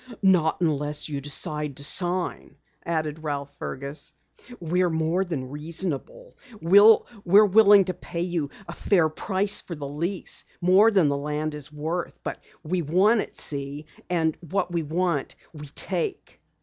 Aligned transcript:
"Not 0.23 0.61
unless 0.61 1.09
you 1.09 1.21
decide 1.21 1.77
to 1.77 1.83
sign," 1.83 2.55
added 2.83 3.21
Ralph 3.23 3.55
Fergus. 3.59 4.15
"We're 4.59 4.89
more 4.89 5.23
than 5.23 5.51
reasonable. 5.51 6.35
We're 6.59 7.45
willing 7.45 7.85
to 7.85 7.93
pay 7.93 8.21
you 8.21 8.49
a 8.67 8.73
fair 8.73 9.09
price 9.09 9.61
for 9.61 9.75
the 9.75 9.87
lease, 9.87 10.43
more 10.59 10.89
than 10.89 11.07
the 11.07 11.17
land 11.17 11.53
is 11.53 11.71
worth. 11.71 12.17
But 12.23 12.43
we 12.63 12.81
want 12.81 13.21
it, 13.21 13.37
see? 13.37 13.85
And 14.09 14.35
what 14.41 14.71
we 14.71 14.81
want 14.81 15.35
we 15.53 15.67
take." 15.67 16.41